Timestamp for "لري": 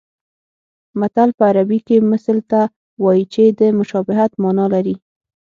4.73-4.95